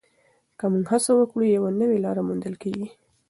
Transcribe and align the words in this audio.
که 0.57 0.65
موږ 0.71 0.85
هڅه 0.93 1.11
وکړو، 1.15 1.43
یوه 1.55 1.69
نوې 1.79 1.97
لاره 2.05 2.21
موندل 2.27 2.55
کېږي. 2.63 2.87